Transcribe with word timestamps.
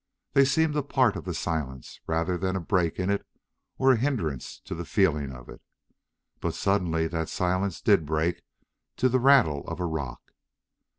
They 0.33 0.45
seemed 0.45 0.75
a 0.75 0.81
part 0.81 1.15
of 1.15 1.25
the 1.25 1.33
silence, 1.35 1.99
rather 2.07 2.35
than 2.35 2.55
a 2.55 2.59
break 2.59 2.97
in 2.97 3.11
it 3.11 3.23
or 3.77 3.91
a 3.91 3.97
hindrance 3.97 4.59
to 4.61 4.73
the 4.73 4.83
feeling 4.83 5.31
of 5.31 5.47
it. 5.47 5.61
But 6.39 6.55
suddenly 6.55 7.07
that 7.09 7.29
silence 7.29 7.81
did 7.83 8.03
break 8.07 8.41
to 8.97 9.09
the 9.09 9.19
rattle 9.19 9.61
of 9.67 9.79
a 9.79 9.85
rock. 9.85 10.33